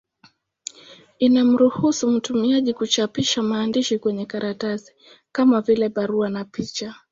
[1.19, 4.93] Inaruhusu mtumiaji kuchapisha maandishi kwenye karatasi,
[5.31, 6.95] kama vile barua na picha.